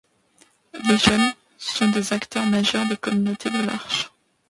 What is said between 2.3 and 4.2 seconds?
majeurs des communautés de L'Arche.